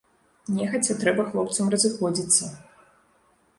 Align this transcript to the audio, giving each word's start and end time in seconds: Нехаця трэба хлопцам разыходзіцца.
Нехаця 0.59 0.95
трэба 1.03 1.27
хлопцам 1.29 1.69
разыходзіцца. 1.75 2.51